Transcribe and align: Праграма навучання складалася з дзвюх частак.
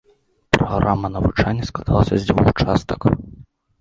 Праграма 0.55 1.11
навучання 1.15 1.69
складалася 1.71 2.15
з 2.19 2.27
дзвюх 2.33 2.49
частак. 2.67 3.01